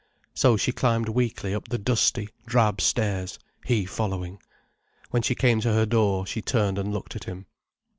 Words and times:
So 0.33 0.57
she 0.57 0.71
climbed 0.71 1.09
weakly 1.09 1.53
up 1.53 1.67
the 1.67 1.77
dusty, 1.77 2.29
drab 2.47 2.81
stairs, 2.81 3.37
he 3.63 3.85
following. 3.85 4.41
When 5.11 5.21
she 5.21 5.35
came 5.35 5.61
to 5.61 5.73
her 5.73 5.85
door, 5.85 6.25
she 6.25 6.41
turned 6.41 6.79
and 6.79 6.91
looked 6.91 7.15
at 7.15 7.25
him. 7.25 7.45